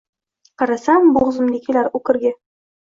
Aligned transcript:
Qarasam, 0.61 1.07
bo‘g‘zimga 1.19 1.63
kelar 1.69 1.95
o‘kirgi. 2.03 2.37